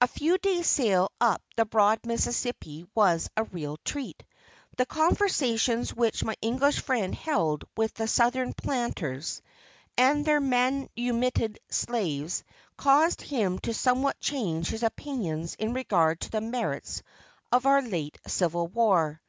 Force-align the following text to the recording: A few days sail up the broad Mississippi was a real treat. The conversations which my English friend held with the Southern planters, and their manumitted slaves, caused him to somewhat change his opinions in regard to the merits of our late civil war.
A 0.00 0.08
few 0.08 0.36
days 0.36 0.66
sail 0.66 1.12
up 1.20 1.42
the 1.56 1.64
broad 1.64 2.04
Mississippi 2.04 2.86
was 2.92 3.30
a 3.36 3.44
real 3.44 3.76
treat. 3.84 4.24
The 4.76 4.84
conversations 4.84 5.94
which 5.94 6.24
my 6.24 6.34
English 6.42 6.80
friend 6.80 7.14
held 7.14 7.62
with 7.76 7.94
the 7.94 8.08
Southern 8.08 8.52
planters, 8.52 9.40
and 9.96 10.24
their 10.24 10.40
manumitted 10.40 11.60
slaves, 11.70 12.42
caused 12.76 13.22
him 13.22 13.60
to 13.60 13.72
somewhat 13.72 14.18
change 14.18 14.70
his 14.70 14.82
opinions 14.82 15.54
in 15.54 15.72
regard 15.72 16.18
to 16.22 16.30
the 16.32 16.40
merits 16.40 17.04
of 17.52 17.64
our 17.64 17.80
late 17.80 18.18
civil 18.26 18.66
war. 18.66 19.20